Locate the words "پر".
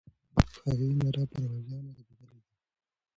1.31-1.41